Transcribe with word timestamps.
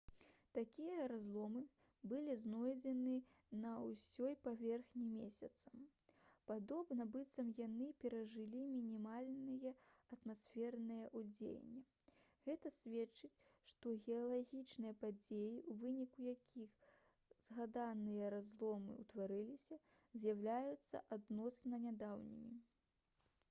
такія 0.57 1.01
разломы 1.09 1.59
былі 2.11 2.35
знойдзены 2.43 3.11
на 3.65 3.73
ўсёй 3.81 4.31
паверхні 4.47 5.05
месяца 5.17 5.73
падобна 6.51 7.05
быццам 7.17 7.51
яны 7.59 7.89
перажылі 8.05 8.63
мінімальнае 8.77 9.73
атмасфернае 10.17 10.99
ўздзеянне 11.21 11.83
гэта 12.49 12.73
сведчыць 12.79 13.33
што 13.75 13.93
геалагічныя 14.09 14.97
падзеі 15.05 15.55
у 15.69 15.77
выніку 15.85 16.25
якіх 16.31 16.89
згаданыя 17.45 18.35
разломы 18.39 18.99
ўтварыліся 19.05 19.81
з'яўляюцца 20.25 21.05
адносна 21.21 21.85
нядаўнімі 21.89 22.59